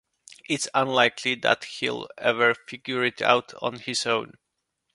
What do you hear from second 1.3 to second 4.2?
that he'll ever figure it out on his